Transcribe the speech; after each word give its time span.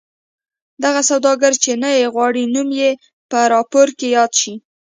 دغه 0.83 1.01
سوداګر 1.09 1.53
چې 1.63 1.71
نه 1.81 1.89
غواړي 2.13 2.43
نوم 2.53 2.69
یې 2.81 2.91
په 3.29 3.39
راپور 3.53 3.87
کې 3.97 4.07
یاد 4.17 4.31
شي. 4.41 4.53